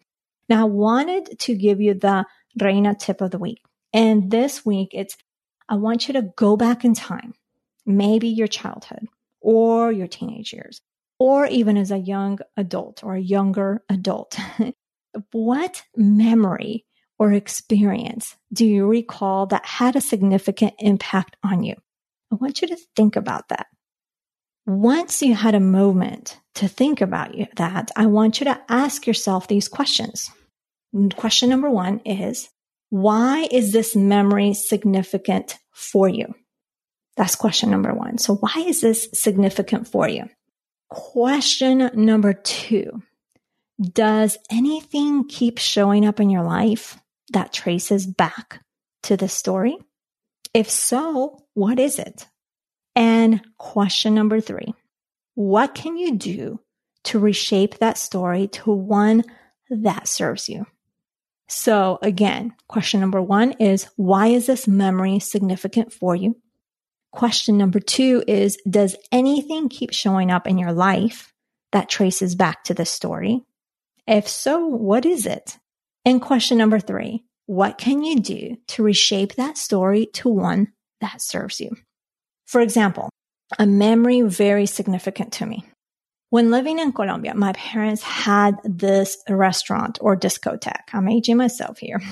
Now, 0.49 0.63
I 0.63 0.65
wanted 0.65 1.39
to 1.41 1.55
give 1.57 1.81
you 1.81 1.95
the 1.95 2.25
Reina 2.61 2.95
tip 2.95 3.21
of 3.21 3.31
the 3.31 3.39
week. 3.39 3.61
And 3.93 4.31
this 4.31 4.65
week, 4.65 4.91
it's 4.93 5.17
I 5.69 5.77
want 5.77 6.07
you 6.09 6.15
to 6.15 6.31
go 6.37 6.57
back 6.57 6.85
in 6.85 6.95
time, 6.95 7.35
maybe 7.85 8.29
your 8.29 8.47
childhood 8.47 9.07
or 9.41 9.91
your 9.91 10.07
teenage 10.07 10.53
years, 10.53 10.81
or 11.19 11.47
even 11.47 11.77
as 11.77 11.91
a 11.91 11.99
young 11.99 12.39
adult 12.57 13.03
or 13.03 13.15
a 13.15 13.21
younger 13.21 13.83
adult. 13.89 14.39
what 15.33 15.83
memory 15.97 16.85
or 17.19 17.33
experience 17.33 18.37
do 18.53 18.67
you 18.67 18.87
recall 18.87 19.47
that 19.47 19.65
had 19.65 19.97
a 19.97 20.01
significant 20.01 20.75
impact 20.79 21.37
on 21.43 21.63
you? 21.63 21.75
I 22.33 22.37
want 22.37 22.61
you 22.61 22.69
to 22.69 22.79
think 22.95 23.17
about 23.17 23.49
that. 23.49 23.67
Once 24.67 25.23
you 25.23 25.35
had 25.35 25.55
a 25.55 25.61
moment 25.61 26.39
to 26.57 26.67
think 26.67 27.01
about 27.01 27.35
that, 27.57 27.91
I 27.97 28.07
want 28.07 28.41
you 28.41 28.45
to 28.45 28.61
ask 28.69 29.07
yourself 29.07 29.47
these 29.47 29.69
questions. 29.69 30.31
Question 31.17 31.51
number 31.51 31.71
one 31.71 32.01
is, 32.01 32.49
why 32.91 33.49
is 33.51 33.73
this 33.73 33.97
memory 33.97 34.55
significant 34.55 35.59
for 35.73 36.09
you? 36.09 36.35
That's 37.17 37.35
question 37.35 37.71
number 37.71 37.95
one. 37.95 38.19
So 38.19 38.35
why 38.37 38.65
is 38.67 38.81
this 38.81 39.09
significant 39.13 39.89
for 39.89 40.09
you? 40.09 40.29
Question 40.89 41.91
number 41.95 42.33
two. 42.33 43.03
Does 43.81 44.39
anything 44.51 45.29
keep 45.29 45.59
showing 45.59 46.07
up 46.07 46.21
in 46.21 46.31
your 46.31 46.45
life 46.45 46.99
that 47.33 47.53
traces 47.53 48.07
back 48.07 48.63
to 49.05 49.17
the 49.17 49.29
story? 49.29 49.77
If 50.55 50.71
so, 50.71 51.45
what 51.55 51.79
is 51.79 51.99
it? 51.99 52.27
And 52.95 53.43
question 53.59 54.15
number 54.15 54.41
three, 54.41 54.75
what 55.35 55.75
can 55.75 55.99
you 55.99 56.17
do 56.17 56.61
to 57.05 57.19
reshape 57.19 57.79
that 57.79 57.99
story 57.99 58.49
to 58.49 58.71
one 58.71 59.25
that 59.69 60.09
serves 60.09 60.49
you? 60.49 60.67
So 61.49 61.99
again, 62.03 62.55
question 62.69 63.01
number 63.01 63.23
one 63.23 63.53
is, 63.53 63.89
why 63.97 64.29
is 64.29 64.47
this 64.47 64.67
memory 64.67 65.19
significant 65.21 65.93
for 65.93 66.17
you? 66.17 66.37
Question 67.13 67.57
number 67.57 67.81
two 67.81 68.25
is, 68.27 68.59
does 68.69 68.97
anything 69.13 69.69
keep 69.69 69.93
showing 69.93 70.31
up 70.31 70.47
in 70.47 70.59
your 70.59 70.73
life 70.73 71.33
that 71.73 71.89
traces 71.89 72.35
back 72.35 72.65
to 72.65 72.75
this 72.75 72.91
story? 72.91 73.43
If 74.07 74.29
so, 74.29 74.67
what 74.67 75.07
is 75.07 75.27
it? 75.27 75.57
And 76.05 76.21
question 76.21 76.59
number 76.59 76.79
three, 76.79 77.25
what 77.47 77.79
can 77.79 78.03
you 78.03 78.21
do 78.21 78.57
to 78.69 78.83
reshape 78.83 79.35
that 79.35 79.57
story 79.57 80.07
to 80.15 80.29
one 80.29 80.73
that 81.01 81.23
serves 81.23 81.61
you? 81.61 81.77
For 82.47 82.61
example, 82.61 83.09
a 83.59 83.67
memory 83.67 84.23
very 84.23 84.67
significant 84.67 85.33
to 85.35 85.47
me. 85.47 85.65
When 86.31 86.51
living 86.51 86.79
in 86.79 86.93
Colombia, 86.93 87.35
my 87.35 87.53
parents 87.53 88.03
had 88.03 88.57
this 88.65 89.19
restaurant 89.29 89.99
or 90.01 90.17
discotheque. 90.17 90.93
I'm 90.93 91.09
aging 91.09 91.37
myself 91.37 91.79
here. 91.79 92.01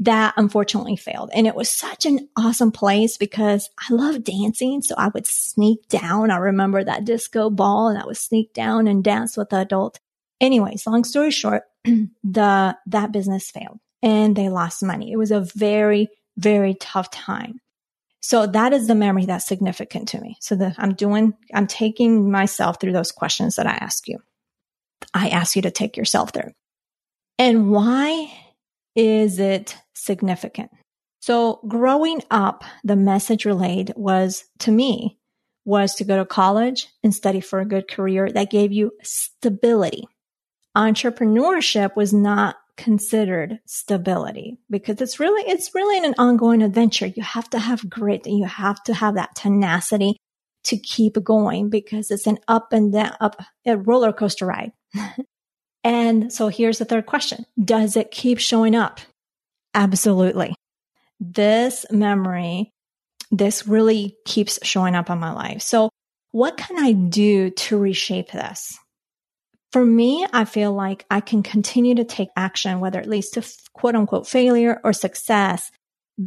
that 0.00 0.34
unfortunately 0.36 0.96
failed. 0.96 1.30
And 1.34 1.46
it 1.46 1.56
was 1.56 1.68
such 1.68 2.06
an 2.06 2.28
awesome 2.36 2.70
place 2.70 3.16
because 3.16 3.68
I 3.78 3.92
love 3.92 4.22
dancing. 4.22 4.82
So 4.82 4.94
I 4.96 5.08
would 5.08 5.26
sneak 5.26 5.88
down. 5.88 6.30
I 6.30 6.36
remember 6.36 6.84
that 6.84 7.04
disco 7.04 7.50
ball 7.50 7.88
and 7.88 7.98
I 7.98 8.06
would 8.06 8.16
sneak 8.16 8.54
down 8.54 8.86
and 8.86 9.02
dance 9.02 9.36
with 9.36 9.50
the 9.50 9.60
adult. 9.60 9.98
Anyways, 10.40 10.86
long 10.86 11.02
story 11.02 11.32
short, 11.32 11.64
the, 11.84 12.76
that 12.86 13.12
business 13.12 13.50
failed 13.50 13.80
and 14.00 14.36
they 14.36 14.48
lost 14.48 14.84
money. 14.84 15.10
It 15.10 15.16
was 15.16 15.32
a 15.32 15.40
very, 15.40 16.08
very 16.36 16.74
tough 16.74 17.10
time. 17.10 17.60
So 18.28 18.46
that 18.46 18.74
is 18.74 18.88
the 18.88 18.94
memory 18.94 19.24
that's 19.24 19.46
significant 19.46 20.08
to 20.08 20.20
me. 20.20 20.36
So 20.42 20.54
that 20.56 20.74
I'm 20.76 20.92
doing, 20.92 21.32
I'm 21.54 21.66
taking 21.66 22.30
myself 22.30 22.78
through 22.78 22.92
those 22.92 23.10
questions 23.10 23.56
that 23.56 23.66
I 23.66 23.70
ask 23.70 24.06
you. 24.06 24.18
I 25.14 25.30
ask 25.30 25.56
you 25.56 25.62
to 25.62 25.70
take 25.70 25.96
yourself 25.96 26.34
through. 26.34 26.50
And 27.38 27.70
why 27.70 28.30
is 28.94 29.38
it 29.38 29.78
significant? 29.94 30.70
So 31.22 31.60
growing 31.66 32.20
up, 32.30 32.64
the 32.84 32.96
message 32.96 33.46
relayed 33.46 33.94
was 33.96 34.44
to 34.58 34.72
me 34.72 35.18
was 35.64 35.94
to 35.94 36.04
go 36.04 36.18
to 36.18 36.26
college 36.26 36.88
and 37.02 37.14
study 37.14 37.40
for 37.40 37.60
a 37.60 37.66
good 37.66 37.88
career 37.88 38.30
that 38.30 38.50
gave 38.50 38.72
you 38.72 38.92
stability. 39.02 40.06
Entrepreneurship 40.76 41.96
was 41.96 42.12
not 42.12 42.56
considered 42.78 43.58
stability 43.66 44.58
because 44.70 45.02
it's 45.02 45.20
really, 45.20 45.42
it's 45.50 45.74
really 45.74 45.98
an 46.06 46.14
ongoing 46.16 46.62
adventure. 46.62 47.06
You 47.06 47.22
have 47.22 47.50
to 47.50 47.58
have 47.58 47.90
grit 47.90 48.26
and 48.26 48.38
you 48.38 48.46
have 48.46 48.82
to 48.84 48.94
have 48.94 49.16
that 49.16 49.34
tenacity 49.34 50.16
to 50.64 50.78
keep 50.78 51.22
going 51.22 51.68
because 51.68 52.10
it's 52.10 52.26
an 52.26 52.38
up 52.48 52.72
and 52.72 52.92
down, 52.92 53.14
up 53.20 53.36
a 53.66 53.76
roller 53.76 54.12
coaster 54.12 54.46
ride. 54.46 54.72
and 55.84 56.32
so 56.32 56.48
here's 56.48 56.78
the 56.78 56.84
third 56.86 57.04
question. 57.04 57.44
Does 57.62 57.96
it 57.96 58.10
keep 58.10 58.38
showing 58.38 58.74
up? 58.74 59.00
Absolutely. 59.74 60.54
This 61.20 61.84
memory, 61.90 62.70
this 63.30 63.66
really 63.66 64.16
keeps 64.24 64.58
showing 64.62 64.94
up 64.94 65.10
in 65.10 65.18
my 65.18 65.32
life. 65.32 65.62
So 65.62 65.90
what 66.30 66.56
can 66.56 66.78
I 66.78 66.92
do 66.92 67.50
to 67.50 67.78
reshape 67.78 68.30
this? 68.30 68.78
For 69.72 69.84
me, 69.84 70.26
I 70.32 70.44
feel 70.44 70.72
like 70.72 71.04
I 71.10 71.20
can 71.20 71.42
continue 71.42 71.94
to 71.96 72.04
take 72.04 72.30
action, 72.36 72.80
whether 72.80 73.00
it 73.00 73.08
leads 73.08 73.30
to 73.30 73.44
quote 73.74 73.94
unquote 73.94 74.26
failure 74.26 74.80
or 74.82 74.92
success, 74.92 75.70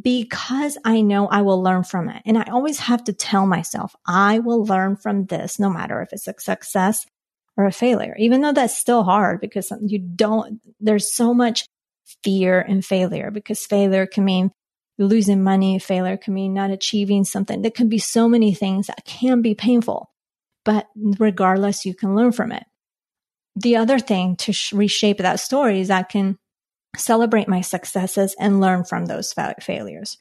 because 0.02 0.78
I 0.86 1.02
know 1.02 1.28
I 1.28 1.42
will 1.42 1.62
learn 1.62 1.84
from 1.84 2.08
it. 2.10 2.22
And 2.26 2.38
I 2.38 2.44
always 2.52 2.80
have 2.80 3.04
to 3.06 3.14
tell 3.14 3.48
myself, 3.48 3.96
I 4.06 4.40
will 4.40 4.64
learn 4.64 4.96
from 4.96 5.26
this, 5.26 5.60
no 5.60 5.70
matter 5.70 6.02
if 6.02 6.14
it's 6.14 6.28
a 6.28 6.34
success 6.40 7.06
or 7.58 7.66
a 7.66 7.72
failure, 7.72 8.16
even 8.18 8.42
though 8.42 8.54
that's 8.54 8.78
still 8.78 9.04
hard 9.04 9.42
because 9.42 9.74
you 9.86 10.00
don't, 10.00 10.62
there's 10.80 11.14
so 11.14 11.34
much 11.34 11.66
fear 12.24 12.62
and 12.62 12.86
failure 12.86 13.32
because 13.32 13.66
failure 13.66 14.06
can 14.06 14.24
mean 14.24 14.52
losing 14.98 15.44
money. 15.44 15.80
Failure 15.80 16.18
can 16.18 16.34
mean 16.34 16.54
not 16.54 16.72
achieving 16.72 17.24
something. 17.24 17.62
There 17.62 17.72
can 17.72 17.90
be 17.90 17.98
so 17.98 18.30
many 18.30 18.54
things 18.54 18.88
that 18.88 19.04
can 19.04 19.42
be 19.42 19.56
painful, 19.56 20.10
but 20.64 20.88
regardless, 20.96 21.86
you 21.86 21.96
can 21.96 22.16
learn 22.16 22.32
from 22.32 22.52
it. 22.52 22.64
The 23.56 23.76
other 23.76 24.00
thing 24.00 24.36
to 24.38 24.54
sh- 24.54 24.74
reshape 24.74 25.18
that 25.20 25.40
story 25.40 25.80
is 25.82 25.90
I 25.90 26.04
can 26.04 26.38
celebrate 26.98 27.48
my 27.48 27.62
successes 27.62 28.36
and 28.40 28.62
learn 28.62 28.84
from 28.84 29.06
those 29.06 29.34
fa- 29.34 29.56
failures. 29.62 30.18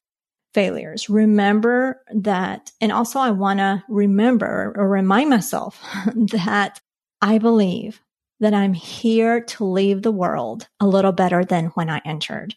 Failures. 0.54 1.08
Remember 1.08 2.02
that. 2.12 2.72
And 2.80 2.90
also 2.90 3.20
I 3.20 3.30
want 3.30 3.60
to 3.60 3.84
remember 3.88 4.72
or 4.76 4.88
remind 4.88 5.30
myself 5.30 5.80
that 6.14 6.80
I 7.22 7.38
believe 7.38 8.00
that 8.40 8.54
I'm 8.54 8.72
here 8.72 9.42
to 9.42 9.64
leave 9.64 10.02
the 10.02 10.10
world 10.10 10.66
a 10.80 10.87
little 10.87 11.12
better 11.12 11.44
than 11.44 11.66
when 11.66 11.90
I 11.90 12.00
entered. 12.04 12.54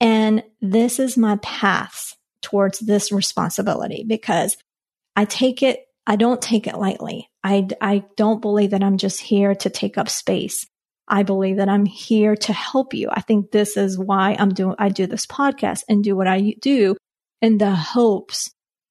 And 0.00 0.42
this 0.62 0.98
is 0.98 1.16
my 1.16 1.36
path 1.36 2.16
towards 2.40 2.78
this 2.80 3.12
responsibility 3.12 4.04
because 4.06 4.56
I 5.14 5.26
take 5.26 5.62
it, 5.62 5.84
I 6.06 6.16
don't 6.16 6.42
take 6.42 6.66
it 6.66 6.78
lightly. 6.78 7.28
I, 7.44 7.68
I 7.80 8.04
don't 8.16 8.40
believe 8.42 8.70
that 8.70 8.82
I'm 8.82 8.98
just 8.98 9.20
here 9.20 9.54
to 9.54 9.70
take 9.70 9.98
up 9.98 10.08
space. 10.08 10.66
I 11.06 11.22
believe 11.24 11.56
that 11.56 11.68
I'm 11.68 11.86
here 11.86 12.36
to 12.36 12.52
help 12.52 12.94
you. 12.94 13.08
I 13.10 13.20
think 13.20 13.50
this 13.50 13.76
is 13.76 13.98
why 13.98 14.36
I'm 14.38 14.50
doing, 14.50 14.76
I 14.78 14.88
do 14.88 15.06
this 15.06 15.26
podcast 15.26 15.82
and 15.88 16.04
do 16.04 16.14
what 16.16 16.28
I 16.28 16.54
do 16.60 16.96
in 17.42 17.58
the 17.58 17.74
hopes 17.74 18.50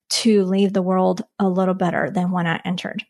to 0.10 0.44
leave 0.44 0.74
the 0.74 0.82
world 0.82 1.22
a 1.38 1.48
little 1.48 1.74
better 1.74 2.10
than 2.10 2.32
when 2.32 2.48
I 2.48 2.62
entered. 2.66 3.06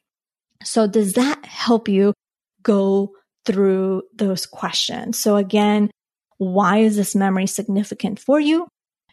So 0.64 0.86
does 0.88 1.14
that 1.14 1.46
help 1.46 1.88
you 1.88 2.14
go 2.62 3.14
through 3.46 4.04
those 4.14 4.46
questions? 4.46 5.18
So 5.18 5.38
again, 5.38 5.90
why 6.38 6.80
is 6.80 6.96
this 6.96 7.16
memory 7.16 7.48
significant 7.48 8.20
for 8.20 8.40
you? 8.40 8.68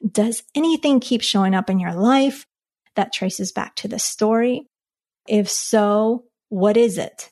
Does 0.06 0.42
anything 0.54 1.00
keep 1.00 1.22
showing 1.22 1.54
up 1.54 1.70
in 1.70 1.78
your 1.78 1.94
life 1.94 2.44
that 2.96 3.12
traces 3.12 3.52
back 3.52 3.76
to 3.76 3.88
the 3.88 3.98
story? 3.98 4.66
If 5.28 5.50
so, 5.50 6.24
what 6.48 6.76
is 6.76 6.98
it? 6.98 7.30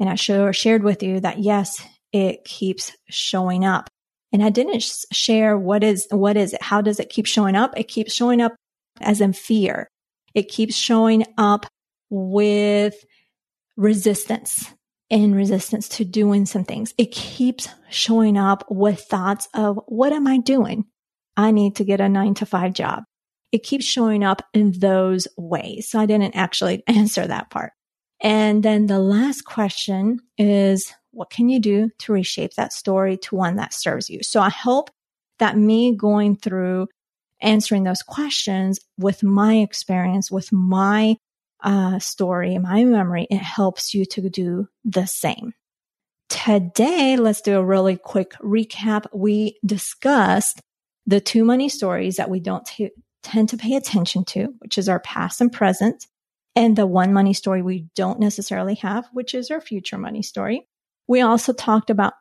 And 0.00 0.08
I 0.08 0.14
shared 0.14 0.82
with 0.82 1.02
you 1.02 1.20
that 1.20 1.38
yes, 1.38 1.80
it 2.12 2.44
keeps 2.44 2.92
showing 3.08 3.64
up. 3.64 3.88
And 4.32 4.42
I 4.42 4.50
didn't 4.50 4.84
share 5.12 5.56
what 5.56 5.84
is, 5.84 6.08
what 6.10 6.36
is 6.36 6.54
it? 6.54 6.62
How 6.62 6.80
does 6.80 6.98
it 6.98 7.10
keep 7.10 7.26
showing 7.26 7.54
up? 7.54 7.72
It 7.76 7.84
keeps 7.84 8.12
showing 8.12 8.40
up 8.40 8.54
as 9.00 9.20
in 9.20 9.32
fear. 9.32 9.88
It 10.34 10.48
keeps 10.48 10.74
showing 10.74 11.24
up 11.38 11.66
with 12.10 12.96
resistance 13.76 14.72
and 15.10 15.36
resistance 15.36 15.88
to 15.90 16.04
doing 16.04 16.46
some 16.46 16.64
things. 16.64 16.94
It 16.98 17.12
keeps 17.12 17.68
showing 17.90 18.36
up 18.36 18.64
with 18.68 19.00
thoughts 19.00 19.48
of, 19.54 19.78
what 19.86 20.12
am 20.12 20.26
I 20.26 20.38
doing? 20.38 20.86
I 21.36 21.52
need 21.52 21.76
to 21.76 21.84
get 21.84 22.00
a 22.00 22.08
nine 22.08 22.34
to 22.34 22.46
five 22.46 22.72
job. 22.72 23.04
It 23.54 23.62
keeps 23.62 23.84
showing 23.84 24.24
up 24.24 24.42
in 24.52 24.72
those 24.72 25.28
ways. 25.36 25.88
So 25.88 26.00
I 26.00 26.06
didn't 26.06 26.34
actually 26.34 26.82
answer 26.88 27.24
that 27.24 27.50
part. 27.50 27.72
And 28.20 28.64
then 28.64 28.86
the 28.86 28.98
last 28.98 29.42
question 29.42 30.18
is, 30.36 30.92
what 31.12 31.30
can 31.30 31.48
you 31.48 31.60
do 31.60 31.90
to 32.00 32.12
reshape 32.12 32.54
that 32.54 32.72
story 32.72 33.16
to 33.18 33.36
one 33.36 33.54
that 33.54 33.72
serves 33.72 34.10
you? 34.10 34.24
So 34.24 34.40
I 34.40 34.50
hope 34.50 34.90
that 35.38 35.56
me 35.56 35.94
going 35.94 36.34
through 36.34 36.88
answering 37.40 37.84
those 37.84 38.02
questions 38.02 38.80
with 38.98 39.22
my 39.22 39.58
experience, 39.58 40.32
with 40.32 40.50
my 40.50 41.14
uh, 41.62 42.00
story, 42.00 42.58
my 42.58 42.84
memory, 42.84 43.28
it 43.30 43.38
helps 43.38 43.94
you 43.94 44.04
to 44.06 44.28
do 44.28 44.66
the 44.84 45.06
same. 45.06 45.52
Today, 46.28 47.16
let's 47.16 47.40
do 47.40 47.56
a 47.56 47.64
really 47.64 47.96
quick 47.96 48.32
recap. 48.42 49.06
We 49.12 49.60
discussed 49.64 50.60
the 51.06 51.20
two 51.20 51.44
money 51.44 51.68
stories 51.68 52.16
that 52.16 52.30
we 52.30 52.40
don't 52.40 52.66
t- 52.66 52.90
tend 53.24 53.48
to 53.48 53.56
pay 53.56 53.74
attention 53.74 54.24
to, 54.26 54.54
which 54.58 54.78
is 54.78 54.88
our 54.88 55.00
past 55.00 55.40
and 55.40 55.52
present, 55.52 56.06
and 56.54 56.76
the 56.76 56.86
one 56.86 57.12
money 57.12 57.34
story 57.34 57.62
we 57.62 57.86
don't 57.96 58.20
necessarily 58.20 58.76
have, 58.76 59.06
which 59.12 59.34
is 59.34 59.50
our 59.50 59.60
future 59.60 59.98
money 59.98 60.22
story. 60.22 60.68
We 61.08 61.20
also 61.20 61.52
talked 61.52 61.90
about 61.90 62.14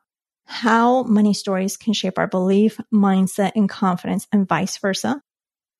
how 0.45 1.03
money 1.03 1.33
stories 1.33 1.77
can 1.77 1.93
shape 1.93 2.17
our 2.17 2.27
belief, 2.27 2.79
mindset, 2.93 3.51
and 3.55 3.69
confidence, 3.69 4.27
and 4.31 4.47
vice 4.47 4.77
versa. 4.77 5.21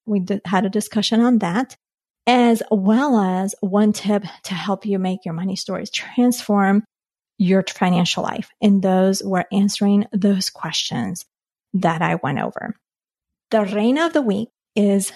We 0.05 0.25
had 0.45 0.65
a 0.65 0.69
discussion 0.69 1.21
on 1.21 1.39
that, 1.39 1.75
as 2.27 2.61
well 2.71 3.17
as 3.17 3.55
one 3.61 3.93
tip 3.93 4.23
to 4.43 4.53
help 4.53 4.85
you 4.85 4.99
make 4.99 5.25
your 5.25 5.33
money 5.33 5.55
stories 5.55 5.89
transform 5.89 6.83
your 7.37 7.63
financial 7.67 8.23
life. 8.23 8.49
And 8.61 8.81
those 8.81 9.23
were 9.23 9.45
answering 9.51 10.05
those 10.13 10.49
questions 10.49 11.25
that 11.73 12.01
I 12.01 12.15
went 12.15 12.39
over. 12.39 12.75
The 13.51 13.65
reina 13.65 14.05
of 14.05 14.13
the 14.13 14.21
week 14.21 14.49
is 14.75 15.11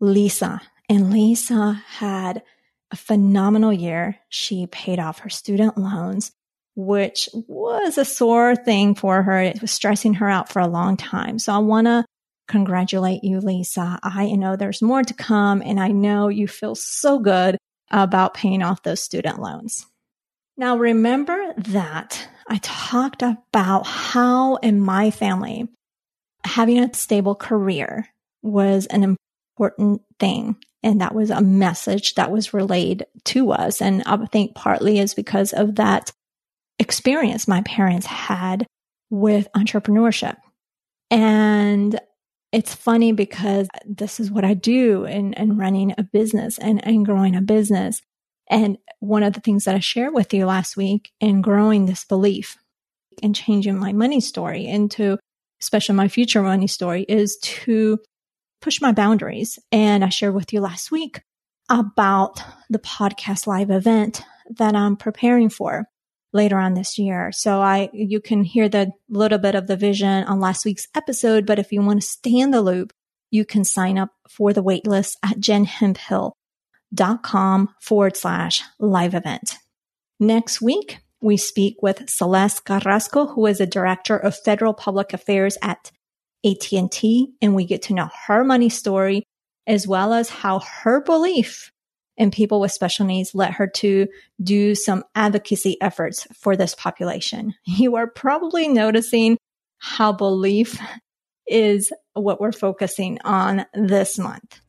Lisa. 0.00 0.60
And 0.88 1.12
Lisa 1.12 1.82
had 1.88 2.42
a 2.90 2.96
phenomenal 2.96 3.72
year. 3.72 4.18
She 4.28 4.66
paid 4.66 4.98
off 4.98 5.20
her 5.20 5.30
student 5.30 5.78
loans 5.78 6.32
which 6.76 7.28
was 7.32 7.98
a 7.98 8.04
sore 8.04 8.56
thing 8.56 8.94
for 8.94 9.22
her. 9.22 9.40
It 9.40 9.60
was 9.60 9.70
stressing 9.70 10.14
her 10.14 10.28
out 10.28 10.52
for 10.52 10.60
a 10.60 10.66
long 10.66 10.96
time. 10.96 11.38
So 11.38 11.52
I 11.52 11.58
want 11.58 11.86
to 11.86 12.04
congratulate 12.48 13.24
you, 13.24 13.40
Lisa. 13.40 13.98
I 14.02 14.32
know 14.32 14.56
there's 14.56 14.82
more 14.82 15.02
to 15.02 15.14
come 15.14 15.62
and 15.62 15.80
I 15.80 15.88
know 15.88 16.28
you 16.28 16.48
feel 16.48 16.74
so 16.74 17.18
good 17.18 17.56
about 17.90 18.34
paying 18.34 18.62
off 18.62 18.82
those 18.82 19.00
student 19.00 19.40
loans. 19.40 19.86
Now 20.56 20.76
remember 20.76 21.54
that 21.56 22.28
I 22.48 22.58
talked 22.62 23.22
about 23.22 23.86
how 23.86 24.56
in 24.56 24.80
my 24.80 25.10
family, 25.10 25.68
having 26.44 26.78
a 26.78 26.92
stable 26.92 27.34
career 27.34 28.08
was 28.44 28.86
an 28.86 29.16
important 29.56 30.02
thing. 30.20 30.56
And 30.82 31.00
that 31.00 31.14
was 31.14 31.30
a 31.30 31.40
message 31.40 32.14
that 32.14 32.30
was 32.30 32.52
relayed 32.52 33.06
to 33.24 33.52
us. 33.52 33.80
And 33.80 34.02
I 34.04 34.16
think 34.26 34.54
partly 34.54 34.98
is 34.98 35.14
because 35.14 35.52
of 35.52 35.76
that 35.76 36.12
experience 36.78 37.48
my 37.48 37.62
parents 37.62 38.06
had 38.06 38.66
with 39.10 39.48
entrepreneurship. 39.56 40.36
And 41.10 41.98
it's 42.52 42.74
funny 42.74 43.12
because 43.12 43.68
this 43.86 44.20
is 44.20 44.30
what 44.30 44.44
I 44.44 44.54
do 44.54 45.04
in, 45.04 45.32
in 45.34 45.56
running 45.56 45.94
a 45.96 46.02
business 46.02 46.58
and, 46.58 46.84
and 46.86 47.06
growing 47.06 47.34
a 47.34 47.40
business. 47.40 48.00
And 48.50 48.76
one 49.00 49.22
of 49.22 49.32
the 49.32 49.40
things 49.40 49.64
that 49.64 49.74
I 49.74 49.80
shared 49.80 50.12
with 50.12 50.34
you 50.34 50.44
last 50.44 50.76
week 50.76 51.12
in 51.20 51.40
growing 51.40 51.86
this 51.86 52.04
belief 52.04 52.58
and 53.22 53.34
changing 53.34 53.78
my 53.78 53.92
money 53.92 54.20
story 54.20 54.66
into, 54.66 55.18
especially 55.62 55.94
my 55.94 56.08
future 56.08 56.42
money 56.42 56.66
story, 56.66 57.06
is 57.08 57.38
to 57.38 57.98
push 58.64 58.80
my 58.80 58.90
boundaries. 58.92 59.58
And 59.70 60.02
I 60.02 60.08
shared 60.08 60.34
with 60.34 60.54
you 60.54 60.62
last 60.62 60.90
week 60.90 61.20
about 61.68 62.42
the 62.70 62.78
podcast 62.78 63.46
live 63.46 63.70
event 63.70 64.22
that 64.56 64.74
I'm 64.74 64.96
preparing 64.96 65.50
for 65.50 65.84
later 66.32 66.56
on 66.56 66.72
this 66.72 66.96
year. 66.98 67.30
So 67.30 67.60
I, 67.60 67.90
you 67.92 68.22
can 68.22 68.42
hear 68.42 68.70
the 68.70 68.90
little 69.08 69.38
bit 69.38 69.54
of 69.54 69.66
the 69.66 69.76
vision 69.76 70.24
on 70.24 70.40
last 70.40 70.64
week's 70.64 70.88
episode. 70.94 71.44
But 71.44 71.58
if 71.58 71.72
you 71.72 71.82
want 71.82 72.00
to 72.00 72.06
stay 72.06 72.38
in 72.38 72.52
the 72.52 72.62
loop, 72.62 72.94
you 73.30 73.44
can 73.44 73.64
sign 73.64 73.98
up 73.98 74.12
for 74.30 74.54
the 74.54 74.64
waitlist 74.64 75.16
at 75.22 75.38
jenhemphill.com 75.38 77.68
forward 77.82 78.16
slash 78.16 78.62
live 78.78 79.14
event. 79.14 79.58
Next 80.18 80.62
week, 80.62 81.00
we 81.20 81.36
speak 81.36 81.82
with 81.82 82.08
Celeste 82.08 82.64
Carrasco, 82.64 83.26
who 83.26 83.44
is 83.46 83.60
a 83.60 83.66
director 83.66 84.16
of 84.16 84.38
federal 84.38 84.72
public 84.72 85.12
affairs 85.12 85.58
at 85.60 85.92
AT&T, 86.44 87.32
and 87.40 87.54
we 87.54 87.64
get 87.64 87.82
to 87.82 87.94
know 87.94 88.08
her 88.26 88.44
money 88.44 88.68
story 88.68 89.24
as 89.66 89.86
well 89.86 90.12
as 90.12 90.28
how 90.28 90.60
her 90.60 91.00
belief 91.02 91.70
in 92.16 92.30
people 92.30 92.60
with 92.60 92.72
special 92.72 93.06
needs 93.06 93.34
led 93.34 93.52
her 93.52 93.66
to 93.66 94.06
do 94.42 94.74
some 94.74 95.04
advocacy 95.14 95.76
efforts 95.80 96.26
for 96.34 96.56
this 96.56 96.74
population. 96.74 97.54
You 97.66 97.96
are 97.96 98.06
probably 98.06 98.68
noticing 98.68 99.36
how 99.78 100.12
belief 100.12 100.80
is 101.46 101.92
what 102.14 102.40
we're 102.40 102.52
focusing 102.52 103.18
on 103.24 103.66
this 103.74 104.18
month. 104.18 104.60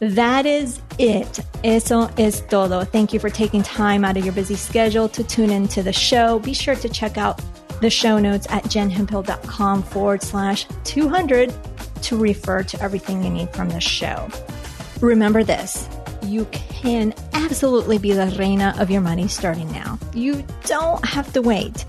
That 0.00 0.46
is 0.46 0.80
it. 0.98 1.40
Eso 1.64 2.08
es 2.16 2.40
todo. 2.42 2.84
Thank 2.84 3.12
you 3.12 3.18
for 3.18 3.30
taking 3.30 3.62
time 3.64 4.04
out 4.04 4.16
of 4.16 4.24
your 4.24 4.32
busy 4.32 4.54
schedule 4.54 5.08
to 5.08 5.24
tune 5.24 5.50
into 5.50 5.82
the 5.82 5.92
show. 5.92 6.38
Be 6.38 6.54
sure 6.54 6.76
to 6.76 6.88
check 6.88 7.18
out 7.18 7.40
the 7.80 7.90
show 7.90 8.18
notes 8.18 8.46
at 8.50 8.64
jenhemphill.com 8.64 9.82
forward 9.82 10.22
slash 10.22 10.66
200 10.84 11.54
to 12.02 12.16
refer 12.16 12.62
to 12.62 12.82
everything 12.82 13.22
you 13.22 13.30
need 13.30 13.50
from 13.50 13.68
the 13.68 13.80
show. 13.80 14.28
Remember 15.00 15.44
this 15.44 15.88
you 16.22 16.44
can 16.50 17.14
absolutely 17.32 17.98
be 17.98 18.12
the 18.12 18.26
reina 18.38 18.74
of 18.78 18.90
your 18.90 19.00
money 19.00 19.28
starting 19.28 19.70
now. 19.72 19.98
You 20.14 20.44
don't 20.64 21.04
have 21.04 21.32
to 21.32 21.42
wait. 21.42 21.84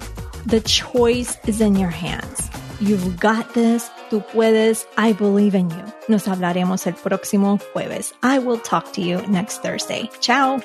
The 0.45 0.62
choice 0.62 1.38
is 1.45 1.62
in 1.62 1.75
your 1.75 1.89
hands. 1.89 2.49
You've 2.80 3.19
got 3.19 3.54
this. 3.54 3.89
Tú 4.10 4.25
puedes. 4.32 4.86
I 4.97 5.13
believe 5.13 5.56
in 5.56 5.69
you. 5.69 5.93
Nos 6.08 6.25
hablaremos 6.25 6.88
el 6.88 6.93
próximo 6.93 7.60
jueves. 7.73 8.13
I 8.23 8.39
will 8.39 8.58
talk 8.58 8.93
to 8.93 9.02
you 9.02 9.21
next 9.28 9.62
Thursday. 9.62 10.10
Ciao. 10.21 10.62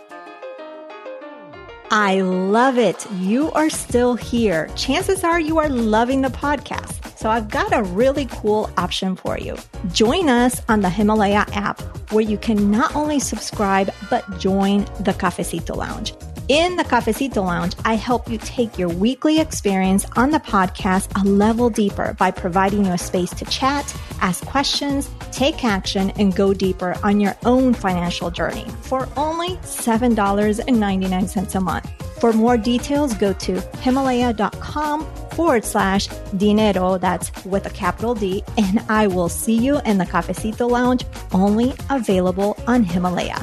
I 1.91 2.23
love 2.23 2.79
it. 2.79 3.07
You 3.13 3.51
are 3.53 3.71
still 3.71 4.15
here. 4.15 4.69
Chances 4.77 5.23
are 5.23 5.39
you 5.39 5.59
are 5.59 5.69
loving 5.69 6.23
the 6.23 6.29
podcast. 6.29 7.17
So 7.19 7.31
I've 7.31 7.49
got 7.49 7.73
a 7.73 7.83
really 7.83 8.27
cool 8.27 8.71
option 8.77 9.17
for 9.17 9.39
you. 9.39 9.57
Join 9.93 10.29
us 10.29 10.61
on 10.69 10.81
the 10.81 10.91
Himalaya 10.91 11.47
app 11.53 11.81
where 12.13 12.25
you 12.25 12.37
can 12.39 12.71
not 12.71 12.95
only 12.97 13.21
subscribe, 13.21 13.91
but 14.11 14.39
join 14.39 14.85
the 15.01 15.13
Cafecito 15.13 15.77
Lounge. 15.77 16.15
In 16.47 16.77
the 16.77 16.85
Cafecito 16.85 17.43
Lounge, 17.43 17.75
I 17.87 17.95
help 17.95 18.29
you 18.29 18.37
take 18.37 18.79
your 18.79 18.91
weekly 18.91 19.41
experience 19.41 20.05
on 20.15 20.31
the 20.31 20.41
podcast 20.41 21.09
a 21.19 21.25
level 21.27 21.71
deeper 21.71 22.15
by 22.19 22.33
providing 22.33 22.85
you 22.85 22.93
a 22.93 22.99
space 22.99 23.31
to 23.37 23.47
chat, 23.47 23.97
ask 24.21 24.45
questions, 24.45 25.09
take 25.33 25.65
action, 25.65 26.11
and 26.19 26.37
go 26.37 26.53
deeper 26.53 26.97
on 27.03 27.19
your 27.19 27.35
own 27.47 27.73
financial 27.73 28.31
journey 28.31 28.67
for 28.83 29.09
only 29.17 29.57
$7.99 29.63 31.55
a 31.55 31.61
month. 31.61 31.91
For 32.21 32.35
more 32.35 32.59
details, 32.59 33.15
go 33.15 33.33
to 33.33 33.61
himalaya.com 33.79 35.07
forward 35.31 35.65
slash 35.65 36.09
dinero, 36.37 36.99
that's 36.99 37.33
with 37.47 37.65
a 37.65 37.71
capital 37.71 38.15
D, 38.15 38.45
and 38.59 38.81
I 38.91 39.07
will 39.07 39.31
see 39.31 39.57
you 39.57 39.81
in 39.87 39.97
the 39.97 40.05
Cafecito 40.05 40.71
Lounge, 40.71 41.07
only 41.33 41.73
available 41.89 42.55
on 42.67 42.85
Himalaya. 42.85 43.43